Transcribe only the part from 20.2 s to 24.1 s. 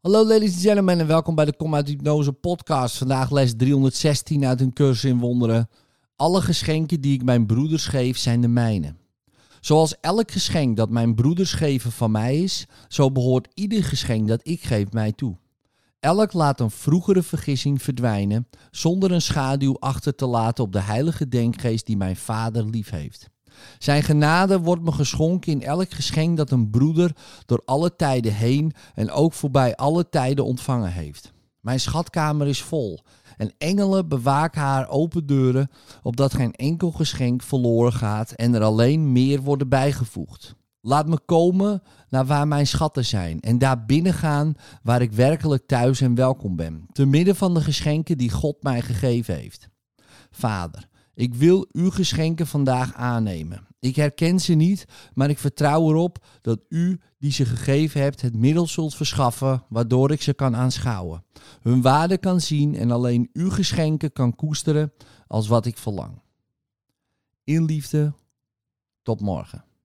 laten op de heilige denkgeest die mijn vader lief heeft. Zijn